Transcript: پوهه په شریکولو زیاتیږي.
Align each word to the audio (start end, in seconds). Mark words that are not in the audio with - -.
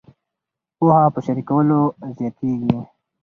پوهه 0.77 1.05
په 1.13 1.19
شریکولو 1.25 1.79
زیاتیږي. 2.17 2.79